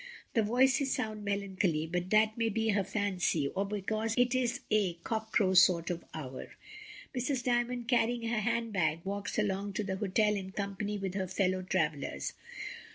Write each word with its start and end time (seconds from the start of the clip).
The 0.33 0.41
voices 0.41 0.95
sound 0.95 1.23
melancholy, 1.23 1.85
but 1.85 2.09
that 2.09 2.35
may 2.35 2.49
be 2.49 2.69
her 2.69 2.83
fancy, 2.83 3.49
or 3.49 3.67
because 3.67 4.15
it 4.17 4.33
is 4.33 4.61
a 4.71 4.93
cock 5.03 5.31
crow 5.31 5.53
sort 5.53 5.91
of 5.91 6.03
hour. 6.11 6.55
Mrs. 7.15 7.43
Dymond 7.43 7.87
carrying 7.87 8.23
her 8.29 8.39
hand 8.39 8.73
bag 8.73 9.01
walks 9.03 9.37
along 9.37 9.73
to 9.73 9.83
the 9.83 9.97
hotel 9.97 10.33
in 10.33 10.53
company 10.53 10.97
with 10.97 11.13
her 11.13 11.27
fellow 11.27 11.61
travellers. 11.61 12.33